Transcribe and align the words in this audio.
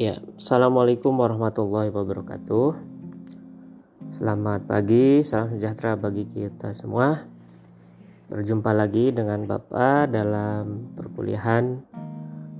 Ya, 0.00 0.16
assalamualaikum 0.40 1.12
warahmatullahi 1.12 1.92
wabarakatuh. 1.92 2.72
Selamat 4.16 4.64
pagi, 4.64 5.20
salam 5.20 5.52
sejahtera 5.52 5.92
bagi 5.92 6.24
kita 6.24 6.72
semua. 6.72 7.28
Berjumpa 8.32 8.72
lagi 8.72 9.12
dengan 9.12 9.44
Bapak 9.44 10.08
dalam 10.08 10.96
perkuliahan 10.96 11.84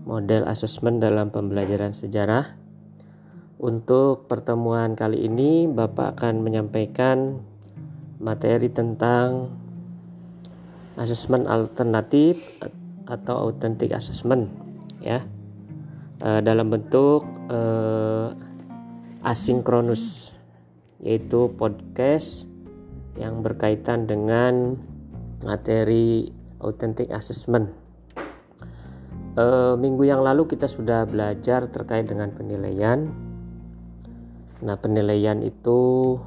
model 0.05 0.45
asesmen 0.53 1.00
dalam 1.00 1.32
pembelajaran 1.32 1.96
sejarah. 1.96 2.61
Untuk 3.57 4.29
pertemuan 4.29 4.93
kali 4.93 5.25
ini, 5.25 5.64
Bapak 5.64 6.21
akan 6.21 6.45
menyampaikan 6.45 7.41
materi 8.21 8.68
tentang 8.68 9.49
asesmen 11.00 11.49
alternatif 11.49 12.61
atau 13.09 13.49
authentic 13.49 13.96
assessment, 13.96 14.53
ya 15.00 15.25
uh, 16.21 16.41
dalam 16.45 16.69
bentuk 16.69 17.25
uh, 17.49 18.33
asinkronus 19.25 20.37
yaitu 21.01 21.49
podcast 21.57 22.45
yang 23.17 23.41
berkaitan 23.41 24.05
dengan 24.05 24.77
materi 25.45 26.29
authentic 26.61 27.09
assessment. 27.09 27.73
Uh, 29.37 29.79
minggu 29.81 30.05
yang 30.05 30.21
lalu 30.21 30.45
kita 30.45 30.69
sudah 30.69 31.09
belajar 31.09 31.65
terkait 31.73 32.05
dengan 32.05 32.29
penilaian. 32.37 33.09
Nah, 34.61 34.77
penilaian 34.77 35.41
itu 35.41 36.21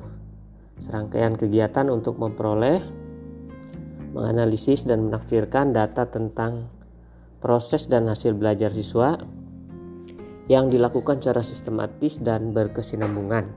serangkaian 0.81 1.37
kegiatan 1.37 1.85
untuk 1.93 2.17
memperoleh, 2.17 2.81
menganalisis 4.17 4.89
dan 4.89 5.05
menafsirkan 5.05 5.69
data 5.69 6.09
tentang 6.09 6.65
proses 7.37 7.85
dan 7.85 8.09
hasil 8.09 8.33
belajar 8.33 8.73
siswa 8.73 9.21
yang 10.51 10.67
dilakukan 10.67 11.23
secara 11.23 11.39
sistematis 11.39 12.19
dan 12.19 12.51
berkesinambungan, 12.51 13.47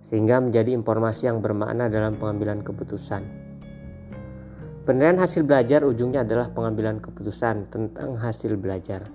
sehingga 0.00 0.40
menjadi 0.40 0.72
informasi 0.72 1.28
yang 1.28 1.44
bermakna 1.44 1.92
dalam 1.92 2.16
pengambilan 2.16 2.64
keputusan. 2.64 3.52
Penilaian 4.82 5.20
hasil 5.20 5.46
belajar 5.46 5.86
ujungnya 5.86 6.26
adalah 6.26 6.50
pengambilan 6.50 6.98
keputusan 6.98 7.70
tentang 7.70 8.18
hasil 8.18 8.58
belajar. 8.58 9.06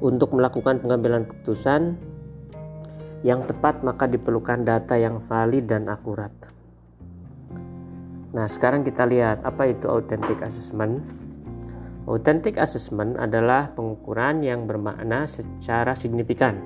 Untuk 0.00 0.32
melakukan 0.32 0.80
pengambilan 0.80 1.28
keputusan 1.28 1.94
yang 3.22 3.44
tepat, 3.44 3.84
maka 3.86 4.08
diperlukan 4.08 4.66
data 4.66 4.98
yang 4.98 5.20
valid 5.22 5.68
dan 5.68 5.86
akurat. 5.86 6.32
Nah, 8.32 8.48
sekarang 8.48 8.82
kita 8.82 9.04
lihat 9.04 9.44
apa 9.44 9.68
itu 9.68 9.84
authentic 9.86 10.40
assessment. 10.40 11.21
Authentic 12.02 12.58
assessment 12.58 13.14
adalah 13.14 13.70
pengukuran 13.78 14.42
yang 14.42 14.66
bermakna 14.66 15.30
secara 15.30 15.94
signifikan 15.94 16.58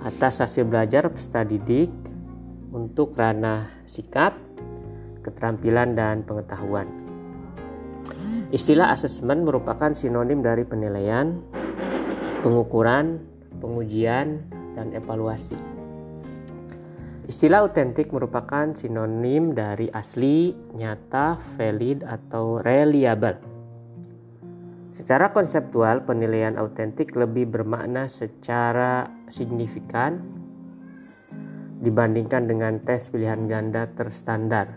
atas 0.00 0.40
hasil 0.40 0.64
belajar 0.64 1.12
peserta 1.12 1.44
didik 1.44 1.92
untuk 2.72 3.12
ranah 3.16 3.68
sikap, 3.84 4.36
keterampilan, 5.20 5.92
dan 5.92 6.24
pengetahuan. 6.24 6.88
Istilah 8.48 8.92
asesmen 8.92 9.44
merupakan 9.44 9.92
sinonim 9.92 10.40
dari 10.40 10.64
penilaian, 10.64 11.40
pengukuran, 12.40 13.20
pengujian, 13.60 14.40
dan 14.72 14.92
evaluasi. 14.92 15.56
Istilah 17.24 17.64
autentik 17.64 18.12
merupakan 18.12 18.76
sinonim 18.76 19.56
dari 19.56 19.88
asli, 19.88 20.52
nyata, 20.76 21.40
valid, 21.56 22.04
atau 22.04 22.60
reliable. 22.60 23.53
Secara 24.94 25.34
konseptual, 25.34 26.06
penilaian 26.06 26.54
autentik 26.54 27.18
lebih 27.18 27.50
bermakna 27.50 28.06
secara 28.06 29.10
signifikan 29.26 30.22
dibandingkan 31.82 32.46
dengan 32.46 32.78
tes 32.78 33.10
pilihan 33.10 33.50
ganda 33.50 33.90
terstandar. 33.90 34.70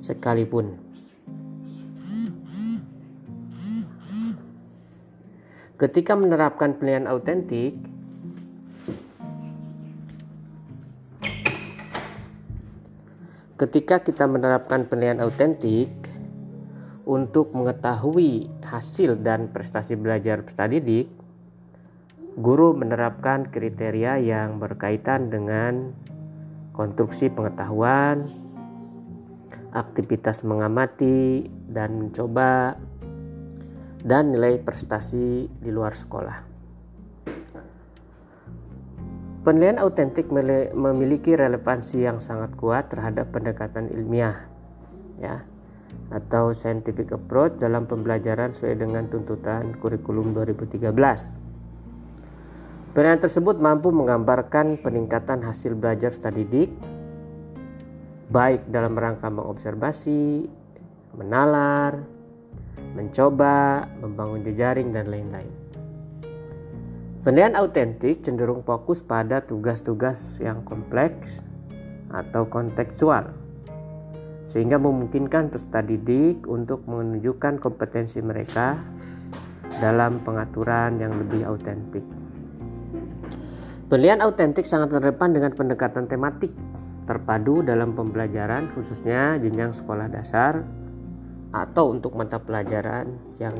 Sekalipun 0.00 0.72
ketika 5.76 6.16
menerapkan 6.16 6.80
penilaian 6.80 7.12
autentik, 7.12 7.76
ketika 13.60 14.00
kita 14.00 14.24
menerapkan 14.24 14.88
penilaian 14.88 15.20
autentik, 15.20 16.05
untuk 17.06 17.54
mengetahui 17.54 18.50
hasil 18.66 19.22
dan 19.22 19.46
prestasi 19.54 19.94
belajar 19.94 20.42
peserta 20.42 20.66
didik, 20.66 21.06
guru 22.34 22.74
menerapkan 22.74 23.46
kriteria 23.46 24.18
yang 24.18 24.58
berkaitan 24.58 25.30
dengan 25.30 25.94
konstruksi 26.74 27.30
pengetahuan, 27.30 28.26
aktivitas 29.70 30.42
mengamati 30.42 31.46
dan 31.70 31.94
mencoba, 31.94 32.74
dan 34.02 34.34
nilai 34.34 34.58
prestasi 34.58 35.46
di 35.46 35.70
luar 35.70 35.94
sekolah. 35.94 36.58
Penilaian 39.46 39.78
autentik 39.78 40.26
memiliki 40.74 41.38
relevansi 41.38 42.02
yang 42.02 42.18
sangat 42.18 42.58
kuat 42.58 42.90
terhadap 42.90 43.30
pendekatan 43.30 43.86
ilmiah. 43.94 44.50
Ya, 45.22 45.46
atau 46.10 46.54
scientific 46.54 47.10
approach 47.10 47.58
dalam 47.58 47.90
pembelajaran 47.90 48.54
sesuai 48.54 48.78
dengan 48.78 49.10
tuntutan 49.10 49.74
kurikulum 49.78 50.30
2013. 50.34 50.90
Penilaian 52.94 53.20
tersebut 53.20 53.60
mampu 53.60 53.92
menggambarkan 53.92 54.80
peningkatan 54.80 55.44
hasil 55.44 55.76
belajar 55.76 56.14
studi 56.14 56.46
didik 56.46 56.70
baik 58.26 58.66
dalam 58.66 58.98
rangka 58.98 59.30
mengobservasi, 59.30 60.50
menalar, 61.14 62.02
mencoba, 62.98 63.86
membangun 64.02 64.42
jejaring 64.42 64.90
dan 64.90 65.06
lain-lain. 65.12 65.52
Penilaian 67.22 67.58
autentik 67.58 68.22
cenderung 68.22 68.62
fokus 68.62 69.02
pada 69.02 69.42
tugas-tugas 69.42 70.38
yang 70.38 70.62
kompleks 70.62 71.42
atau 72.06 72.46
kontekstual 72.46 73.45
sehingga 74.46 74.78
memungkinkan 74.78 75.50
peserta 75.50 75.82
didik 75.82 76.46
untuk 76.46 76.86
menunjukkan 76.86 77.58
kompetensi 77.58 78.22
mereka 78.22 78.78
dalam 79.82 80.22
pengaturan 80.22 80.96
yang 81.02 81.12
lebih 81.18 81.42
autentik. 81.44 82.06
Penilaian 83.86 84.22
autentik 84.22 84.66
sangat 84.66 84.94
relevan 84.98 85.30
dengan 85.34 85.52
pendekatan 85.54 86.10
tematik 86.10 86.50
terpadu 87.06 87.62
dalam 87.62 87.94
pembelajaran 87.94 88.74
khususnya 88.74 89.38
jenjang 89.38 89.70
sekolah 89.70 90.10
dasar 90.10 90.66
atau 91.54 91.94
untuk 91.94 92.18
mata 92.18 92.42
pelajaran 92.42 93.14
yang 93.38 93.54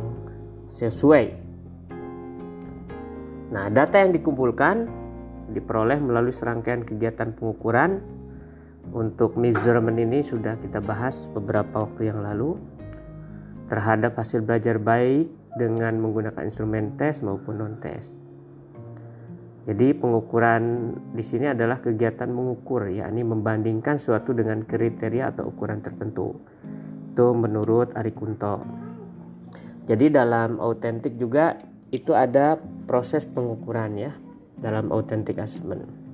sesuai. 0.66 1.46
Nah, 3.54 3.70
data 3.70 4.02
yang 4.02 4.10
dikumpulkan 4.10 4.90
diperoleh 5.54 6.02
melalui 6.02 6.34
serangkaian 6.34 6.82
kegiatan 6.82 7.30
pengukuran 7.30 8.02
untuk 8.94 9.34
measurement 9.34 9.98
ini 9.98 10.22
sudah 10.22 10.58
kita 10.60 10.78
bahas 10.78 11.26
beberapa 11.32 11.86
waktu 11.86 12.12
yang 12.12 12.22
lalu 12.22 12.58
terhadap 13.66 14.14
hasil 14.14 14.46
belajar 14.46 14.78
baik 14.78 15.30
dengan 15.58 15.98
menggunakan 15.98 16.46
instrumen 16.46 16.94
tes 16.94 17.24
maupun 17.24 17.58
non 17.58 17.74
tes. 17.82 18.12
Jadi 19.66 19.98
pengukuran 19.98 20.94
di 21.10 21.24
sini 21.26 21.50
adalah 21.50 21.82
kegiatan 21.82 22.30
mengukur, 22.30 22.86
yakni 22.86 23.26
membandingkan 23.26 23.98
suatu 23.98 24.30
dengan 24.30 24.62
kriteria 24.62 25.34
atau 25.34 25.50
ukuran 25.50 25.82
tertentu. 25.82 26.38
Itu 27.10 27.34
menurut 27.34 27.98
Ari 27.98 28.14
Kunto. 28.14 28.62
Jadi 29.90 30.06
dalam 30.14 30.62
autentik 30.62 31.18
juga 31.18 31.58
itu 31.90 32.14
ada 32.14 32.54
proses 32.86 33.26
pengukuran 33.26 33.98
ya 33.98 34.14
dalam 34.54 34.94
authentic 34.94 35.42
assessment. 35.42 36.05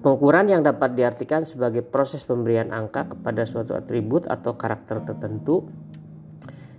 Pengukuran 0.00 0.48
yang 0.48 0.64
dapat 0.64 0.96
diartikan 0.96 1.44
sebagai 1.44 1.84
proses 1.84 2.24
pemberian 2.24 2.72
angka 2.72 3.12
kepada 3.12 3.44
suatu 3.44 3.76
atribut 3.76 4.24
atau 4.24 4.56
karakter 4.56 5.04
tertentu 5.04 5.68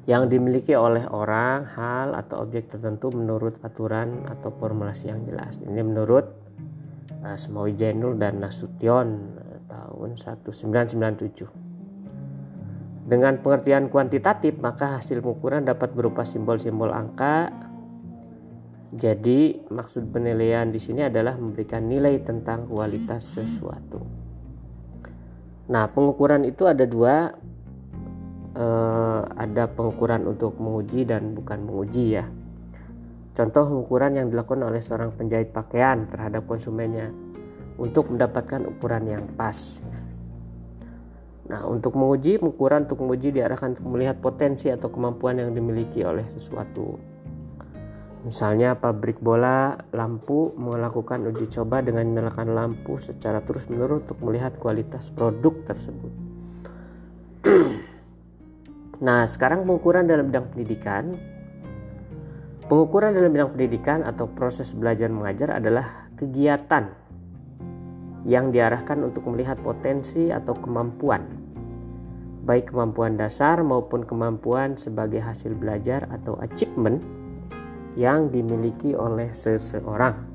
yang 0.09 0.25
dimiliki 0.25 0.73
oleh 0.73 1.05
orang, 1.05 1.69
hal, 1.77 2.17
atau 2.17 2.41
objek 2.41 2.73
tertentu 2.73 3.13
menurut 3.13 3.61
aturan 3.61 4.25
atau 4.25 4.49
formulasi 4.49 5.13
yang 5.13 5.21
jelas. 5.21 5.61
Ini 5.61 5.85
menurut 5.85 6.33
uh, 7.21 7.37
Semawi 7.37 7.77
Jainul 7.77 8.17
dan 8.17 8.41
Nasution 8.41 9.37
uh, 9.37 9.61
tahun 9.69 10.17
1997. 10.17 13.05
Dengan 13.05 13.37
pengertian 13.37 13.93
kuantitatif, 13.93 14.57
maka 14.57 14.97
hasil 14.97 15.21
pengukuran 15.21 15.69
dapat 15.69 15.93
berupa 15.93 16.25
simbol-simbol 16.25 16.89
angka, 16.89 17.53
jadi 18.91 19.71
maksud 19.71 20.11
penilaian 20.11 20.67
di 20.67 20.75
sini 20.75 21.07
adalah 21.07 21.39
memberikan 21.39 21.87
nilai 21.87 22.19
tentang 22.19 22.67
kualitas 22.67 23.23
sesuatu. 23.23 24.03
Nah, 25.71 25.87
pengukuran 25.87 26.43
itu 26.43 26.67
ada 26.67 26.83
dua. 26.83 27.31
eh, 28.51 29.21
ada 29.31 29.63
pengukuran 29.71 30.27
untuk 30.27 30.59
menguji 30.59 31.07
dan 31.07 31.31
bukan 31.31 31.63
menguji 31.63 32.19
ya. 32.19 32.27
Contoh 33.31 33.63
pengukuran 33.63 34.19
yang 34.19 34.27
dilakukan 34.27 34.67
oleh 34.67 34.83
seorang 34.83 35.15
penjahit 35.15 35.55
pakaian 35.55 36.03
terhadap 36.11 36.43
konsumennya 36.43 37.15
untuk 37.79 38.11
mendapatkan 38.11 38.67
ukuran 38.67 39.07
yang 39.07 39.23
pas. 39.39 39.79
Nah, 41.47 41.63
untuk 41.63 41.95
menguji, 41.95 42.43
ukuran 42.43 42.83
untuk 42.91 43.07
menguji 43.07 43.31
diarahkan 43.31 43.79
untuk 43.79 43.87
melihat 43.87 44.19
potensi 44.19 44.67
atau 44.67 44.91
kemampuan 44.91 45.39
yang 45.39 45.55
dimiliki 45.55 46.03
oleh 46.03 46.27
sesuatu. 46.35 47.10
Misalnya 48.21 48.77
pabrik 48.77 49.17
bola 49.17 49.73
lampu 49.97 50.53
melakukan 50.53 51.25
uji 51.25 51.49
coba 51.49 51.81
dengan 51.81 52.05
menyalakan 52.05 52.53
lampu 52.53 53.01
secara 53.01 53.41
terus-menerus 53.41 54.05
untuk 54.05 54.21
melihat 54.21 54.53
kualitas 54.61 55.09
produk 55.09 55.57
tersebut. 55.65 56.13
nah, 59.05 59.25
sekarang 59.25 59.65
pengukuran 59.65 60.05
dalam 60.05 60.29
bidang 60.29 60.53
pendidikan. 60.53 61.17
Pengukuran 62.69 63.17
dalam 63.17 63.33
bidang 63.33 63.57
pendidikan 63.57 64.05
atau 64.05 64.29
proses 64.29 64.69
belajar 64.77 65.09
mengajar 65.09 65.57
adalah 65.57 66.13
kegiatan 66.13 66.93
yang 68.29 68.53
diarahkan 68.53 69.01
untuk 69.01 69.25
melihat 69.33 69.57
potensi 69.65 70.29
atau 70.29 70.53
kemampuan, 70.53 71.25
baik 72.45 72.69
kemampuan 72.69 73.17
dasar 73.17 73.65
maupun 73.65 74.05
kemampuan 74.05 74.77
sebagai 74.77 75.25
hasil 75.25 75.57
belajar 75.57 76.05
atau 76.13 76.37
achievement 76.37 77.01
yang 77.99 78.31
dimiliki 78.31 78.95
oleh 78.95 79.35
seseorang. 79.35 80.31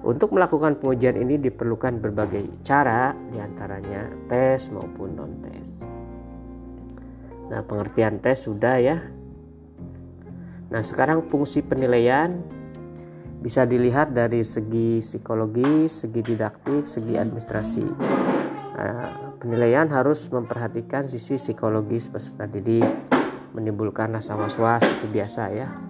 Untuk 0.00 0.32
melakukan 0.32 0.80
pengujian 0.80 1.20
ini 1.20 1.36
diperlukan 1.36 2.00
berbagai 2.00 2.64
cara, 2.64 3.12
di 3.12 3.36
antaranya 3.36 4.08
tes 4.32 4.72
maupun 4.72 5.12
non-tes. 5.12 5.84
Nah, 7.52 7.60
pengertian 7.60 8.16
tes 8.16 8.48
sudah 8.48 8.80
ya. 8.80 8.96
Nah, 10.70 10.80
sekarang 10.80 11.28
fungsi 11.28 11.60
penilaian 11.60 12.32
bisa 13.44 13.68
dilihat 13.68 14.16
dari 14.16 14.40
segi 14.40 15.04
psikologi, 15.04 15.84
segi 15.90 16.20
didaktik, 16.24 16.88
segi 16.88 17.20
administrasi. 17.20 17.84
Nah, 18.80 19.36
penilaian 19.36 19.84
harus 19.92 20.32
memperhatikan 20.32 21.12
sisi 21.12 21.36
psikologis 21.36 22.08
peserta 22.08 22.48
didik, 22.48 22.88
menimbulkan 23.52 24.16
rasa 24.16 24.32
was-was 24.32 24.86
itu 24.86 25.10
biasa 25.12 25.42
ya. 25.52 25.89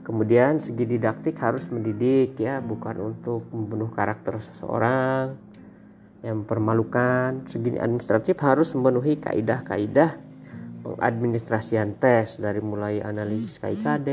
Kemudian 0.00 0.58
segi 0.58 0.88
didaktik 0.88 1.36
harus 1.38 1.68
mendidik 1.68 2.40
ya, 2.40 2.58
bukan 2.64 3.14
untuk 3.14 3.44
membunuh 3.52 3.92
karakter 3.92 4.40
seseorang 4.40 5.36
yang 6.24 6.44
mempermalukan. 6.44 7.44
Segi 7.44 7.76
administratif 7.76 8.40
harus 8.40 8.72
memenuhi 8.72 9.20
kaidah-kaidah 9.20 10.16
pengadministrasian 10.80 12.00
tes 12.00 12.40
dari 12.40 12.64
mulai 12.64 13.04
analisis 13.04 13.60
KIKD, 13.60 14.08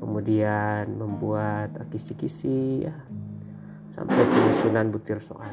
kemudian 0.00 0.88
membuat 0.96 1.76
kisi-kisi 1.92 2.88
ya, 2.88 2.96
sampai 3.92 4.24
penyusunan 4.24 4.88
butir 4.88 5.20
soal. 5.20 5.52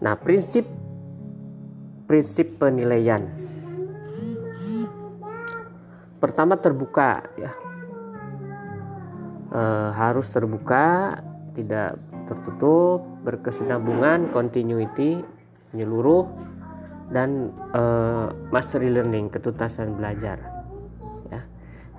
Nah, 0.00 0.16
prinsip 0.20 0.68
prinsip 2.04 2.58
penilaian. 2.58 3.22
Pertama 6.20 6.58
terbuka 6.58 7.24
ya. 7.38 7.69
E, 9.50 9.62
harus 9.94 10.30
terbuka, 10.30 11.18
tidak 11.52 11.98
tertutup, 12.30 13.02
berkesinambungan, 13.26 14.30
continuity, 14.30 15.20
menyeluruh 15.74 16.26
dan 17.10 17.50
e, 17.74 17.82
mastery 18.54 18.90
learning, 18.90 19.28
ketuntasan 19.28 19.98
belajar. 19.98 20.60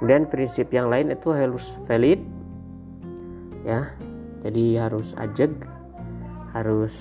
Kemudian 0.01 0.25
prinsip 0.33 0.73
yang 0.73 0.89
lain 0.89 1.13
itu 1.13 1.29
harus 1.29 1.77
valid 1.85 2.17
ya. 3.61 3.93
Jadi 4.41 4.73
harus 4.73 5.13
ajeg, 5.13 5.53
harus 6.57 6.95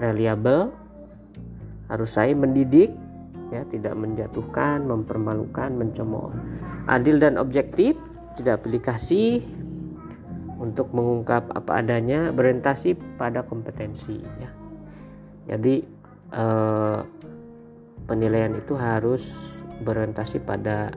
reliable, 0.00 0.72
harus 1.92 2.16
saya 2.16 2.32
mendidik 2.32 2.96
ya, 3.52 3.60
tidak 3.68 3.92
menjatuhkan, 3.92 4.88
mempermalukan, 4.88 5.68
mencemooh. 5.68 6.32
Adil 6.88 7.20
dan 7.20 7.36
objektif, 7.36 7.92
tidak 8.40 8.64
aplikasi 8.64 9.44
untuk 10.60 10.92
mengungkap 10.92 11.48
apa 11.56 11.80
adanya, 11.80 12.28
berorientasi 12.30 13.16
pada 13.16 13.42
kompetensi 13.48 14.20
ya. 14.20 14.50
Jadi 15.56 15.80
eh, 16.36 17.00
penilaian 18.04 18.52
itu 18.52 18.76
harus 18.76 19.24
berorientasi 19.80 20.44
pada 20.44 20.92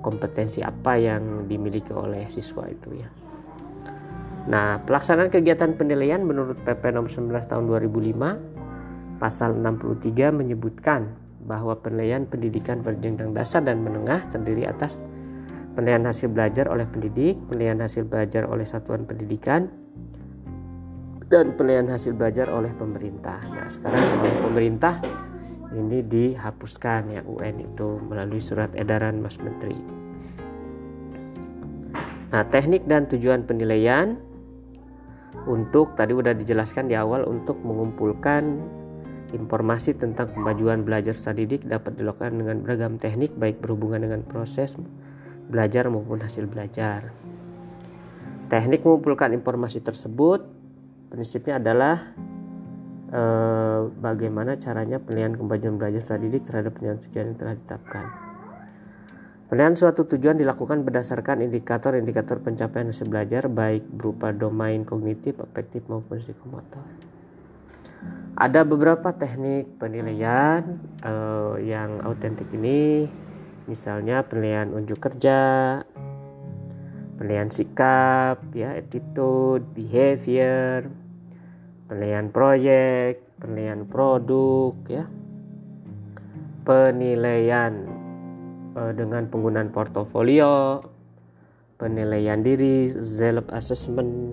kompetensi 0.00 0.64
apa 0.64 0.96
yang 0.96 1.44
dimiliki 1.44 1.92
oleh 1.92 2.24
siswa 2.32 2.64
itu 2.64 2.96
ya. 2.96 3.08
Nah, 4.44 4.76
pelaksanaan 4.84 5.32
kegiatan 5.32 5.72
penilaian 5.76 6.20
menurut 6.20 6.60
PP 6.64 6.92
nomor 6.92 7.08
19 7.08 7.32
tahun 7.48 7.64
2005 7.64 9.16
pasal 9.16 9.56
63 9.56 10.36
menyebutkan 10.36 11.16
bahwa 11.44 11.76
penilaian 11.80 12.28
pendidikan 12.28 12.84
berjenjang 12.84 13.32
dasar 13.32 13.64
dan 13.64 13.80
menengah 13.80 14.20
terdiri 14.32 14.68
atas 14.68 15.00
penilaian 15.74 16.06
hasil 16.06 16.30
belajar 16.30 16.70
oleh 16.70 16.86
pendidik, 16.86 17.36
penilaian 17.50 17.82
hasil 17.82 18.06
belajar 18.06 18.46
oleh 18.46 18.64
satuan 18.64 19.04
pendidikan, 19.04 19.68
dan 21.26 21.58
penilaian 21.58 21.90
hasil 21.90 22.14
belajar 22.14 22.46
oleh 22.48 22.70
pemerintah. 22.72 23.42
Nah, 23.50 23.66
sekarang 23.66 24.22
oleh 24.22 24.34
pemerintah 24.38 24.94
ini 25.74 26.06
dihapuskan 26.06 27.10
ya 27.10 27.20
UN 27.26 27.66
itu 27.66 27.98
melalui 28.06 28.38
surat 28.38 28.70
edaran 28.78 29.18
Mas 29.18 29.42
Menteri. 29.42 29.74
Nah, 32.30 32.42
teknik 32.46 32.86
dan 32.86 33.10
tujuan 33.10 33.46
penilaian 33.46 34.18
untuk 35.50 35.98
tadi 35.98 36.14
sudah 36.14 36.34
dijelaskan 36.34 36.86
di 36.86 36.94
awal 36.94 37.26
untuk 37.26 37.58
mengumpulkan 37.66 38.62
informasi 39.34 39.98
tentang 39.98 40.30
kemajuan 40.30 40.86
belajar 40.86 41.14
didik 41.34 41.66
dapat 41.66 41.98
dilakukan 41.98 42.38
dengan 42.38 42.62
beragam 42.62 42.94
teknik 42.94 43.34
baik 43.34 43.58
berhubungan 43.58 44.06
dengan 44.06 44.22
proses 44.22 44.78
belajar 45.48 45.88
maupun 45.92 46.20
hasil 46.20 46.48
belajar. 46.48 47.12
Teknik 48.48 48.84
mengumpulkan 48.84 49.32
informasi 49.32 49.80
tersebut 49.80 50.44
prinsipnya 51.08 51.62
adalah 51.62 52.12
eh, 53.08 53.80
bagaimana 53.88 54.58
caranya 54.58 54.98
penilaian 55.00 55.38
kemajuan 55.38 55.78
belajar 55.78 56.18
didik 56.18 56.44
terhadap 56.44 56.74
penilaian 56.76 57.00
tujuan 57.00 57.24
yang 57.32 57.38
telah 57.38 57.54
ditetapkan. 57.56 58.06
Penilaian 59.44 59.76
suatu 59.76 60.08
tujuan 60.08 60.40
dilakukan 60.40 60.82
berdasarkan 60.82 61.44
indikator-indikator 61.44 62.40
pencapaian 62.40 62.88
hasil 62.88 63.06
belajar 63.06 63.46
baik 63.46 63.84
berupa 63.92 64.32
domain 64.32 64.82
kognitif, 64.88 65.36
afektif 65.36 65.84
maupun 65.84 66.16
psikomotor. 66.16 66.82
Ada 68.34 68.66
beberapa 68.66 69.14
teknik 69.14 69.78
penilaian 69.78 70.80
uh, 71.04 71.60
yang 71.60 72.02
autentik 72.02 72.50
ini, 72.50 73.06
misalnya 73.64 74.24
penilaian 74.24 74.72
unjuk 74.72 75.00
kerja, 75.00 75.80
penilaian 77.16 77.50
sikap, 77.50 78.42
ya 78.52 78.76
attitude, 78.76 79.64
behavior, 79.72 80.90
penilaian 81.88 82.28
proyek, 82.28 83.22
penilaian 83.38 83.86
produk 83.86 84.74
ya. 84.90 85.04
Penilaian 86.64 87.72
uh, 88.72 88.92
dengan 88.96 89.28
penggunaan 89.28 89.68
portofolio, 89.68 90.80
penilaian 91.76 92.40
diri, 92.40 92.88
self 92.88 93.44
assessment 93.52 94.32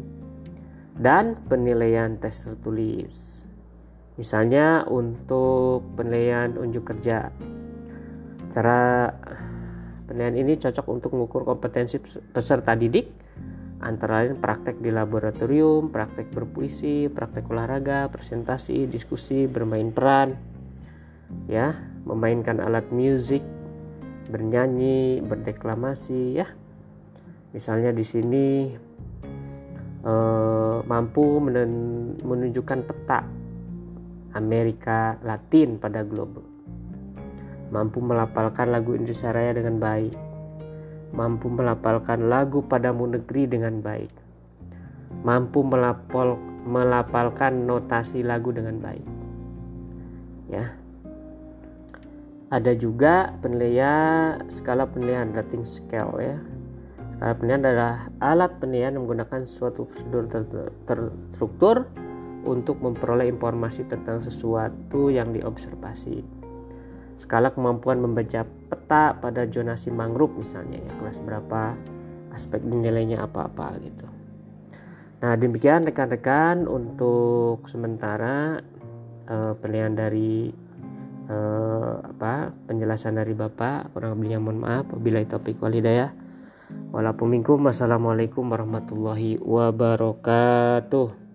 dan 0.96 1.36
penilaian 1.52 2.16
tes 2.20 2.44
tertulis. 2.44 3.44
Misalnya 4.16 4.86
untuk 4.88 5.84
penilaian 5.98 6.56
unjuk 6.56 6.94
kerja. 6.94 7.32
Cara 8.52 9.08
penilaian 10.12 10.36
ini 10.36 10.60
cocok 10.60 10.86
untuk 10.92 11.16
mengukur 11.16 11.48
kompetensi 11.48 12.04
peserta 12.36 12.76
didik 12.76 13.08
antara 13.82 14.22
lain 14.22 14.38
praktek 14.38 14.78
di 14.78 14.94
laboratorium, 14.94 15.90
praktek 15.90 16.30
berpuisi, 16.30 17.10
praktek 17.10 17.50
olahraga, 17.50 18.12
presentasi, 18.14 18.86
diskusi, 18.86 19.50
bermain 19.50 19.90
peran, 19.90 20.38
ya, 21.50 21.74
memainkan 22.06 22.62
alat 22.62 22.86
musik, 22.94 23.42
bernyanyi, 24.30 25.26
berdeklamasi, 25.26 26.38
ya. 26.38 26.48
Misalnya 27.52 27.92
di 27.92 28.06
sini 28.06 28.48
eh, 30.06 30.78
mampu 30.86 31.42
menunjukkan 32.22 32.80
peta 32.86 33.20
Amerika 34.38 35.18
Latin 35.26 35.82
pada 35.82 36.06
globe, 36.06 36.51
mampu 37.72 38.04
melapalkan 38.04 38.70
lagu 38.70 38.94
Indonesia 38.94 39.32
Raya 39.32 39.56
dengan 39.56 39.80
baik 39.80 40.32
mampu 41.12 41.52
melapalkan 41.52 42.32
lagu 42.32 42.64
padamu 42.64 43.04
negeri 43.20 43.44
dengan 43.48 43.84
baik, 43.84 44.12
mampu 45.28 45.60
melapol, 45.64 46.40
melapalkan 46.64 47.68
notasi 47.68 48.24
lagu 48.24 48.56
dengan 48.56 48.80
baik. 48.80 49.06
Ya. 50.52 50.76
ada 52.52 52.76
juga 52.76 53.40
penilaian 53.40 54.44
skala 54.52 54.84
penilaian 54.84 55.32
rating 55.32 55.64
scale 55.64 56.20
ya 56.20 56.36
skala 57.16 57.40
penilaian 57.40 57.64
adalah 57.64 57.96
alat 58.20 58.52
penilaian 58.60 59.00
menggunakan 59.00 59.48
suatu 59.48 59.88
prosedur 59.88 60.28
terstruktur 60.84 61.88
untuk 62.44 62.84
memperoleh 62.84 63.32
informasi 63.32 63.88
tentang 63.88 64.20
sesuatu 64.20 65.08
yang 65.08 65.32
diobservasi 65.32 66.41
skala 67.22 67.54
kemampuan 67.54 68.02
membaca 68.02 68.42
peta 68.42 69.14
pada 69.14 69.46
zonasi 69.46 69.94
mangrove 69.94 70.42
misalnya 70.42 70.82
ya 70.82 70.94
kelas 70.98 71.22
berapa 71.22 71.78
aspek 72.34 72.66
nilainya 72.66 73.22
apa-apa 73.22 73.78
gitu. 73.86 74.10
Nah 75.22 75.38
demikian 75.38 75.86
rekan-rekan 75.86 76.66
untuk 76.66 77.70
sementara 77.70 78.66
eh, 79.30 79.54
penilaian 79.62 79.94
dari 79.94 80.50
eh, 81.30 81.96
apa 82.02 82.50
penjelasan 82.66 83.22
dari 83.22 83.38
Bapak. 83.38 83.94
Kurang 83.94 84.18
lebihnya 84.18 84.42
mohon 84.42 84.66
maaf 84.66 84.90
bila 84.98 85.22
topik 85.22 85.62
walidayah 85.62 86.10
walaupun 86.90 87.38
minkum 87.38 87.62
wassalamualaikum 87.62 88.50
warahmatullahi 88.50 89.38
wabarakatuh 89.38 91.31